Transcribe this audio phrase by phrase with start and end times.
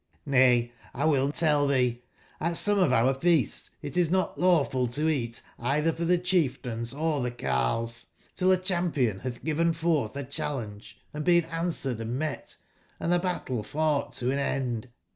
[0.27, 1.99] J^ay,l will tell tbee;
[2.39, 6.57] at some of our feasts it is not lawful to eat eitber for tbe cbief
[6.61, 11.99] tains or tbe carles, till a cbampion batb given fortb a cballenge, and been answered
[11.99, 14.89] and, met, & tbe battle fougbt to an end.